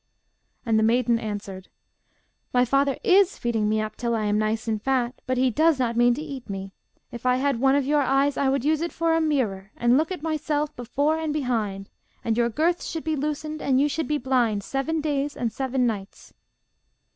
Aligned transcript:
And 0.65 0.79
the 0.79 0.83
maiden 0.83 1.19
answered: 1.19 1.67
'My 2.55 2.65
father 2.65 2.97
is 3.03 3.37
feeding 3.37 3.69
me 3.69 3.79
up 3.79 3.95
till 3.95 4.15
I 4.15 4.25
am 4.25 4.39
nice 4.39 4.67
and 4.67 4.81
fat, 4.81 5.21
but 5.27 5.37
he 5.37 5.51
does 5.51 5.77
not 5.77 5.95
mean 5.95 6.15
to 6.15 6.23
eat 6.23 6.49
me. 6.49 6.71
If 7.11 7.23
I 7.23 7.35
had 7.35 7.59
one 7.59 7.75
of 7.75 7.85
your 7.85 8.01
eyes 8.01 8.35
I 8.35 8.49
would 8.49 8.65
use 8.65 8.81
it 8.81 8.91
for 8.91 9.13
a 9.13 9.21
mirror, 9.21 9.69
and 9.77 9.97
look 9.97 10.11
at 10.11 10.23
myself 10.23 10.75
before 10.75 11.19
and 11.19 11.31
behind; 11.31 11.87
and 12.23 12.35
your 12.35 12.49
girths 12.49 12.87
should 12.87 13.03
be 13.03 13.15
loosened, 13.15 13.61
and 13.61 13.79
you 13.79 13.87
should 13.87 14.07
be 14.07 14.17
blind 14.17 14.63
seven 14.63 15.01
days 15.01 15.37
and 15.37 15.53
seven 15.53 15.85
nights. 15.85 16.33